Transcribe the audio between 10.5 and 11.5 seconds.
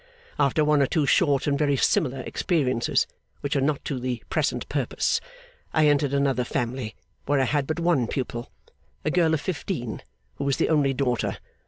the only daughter.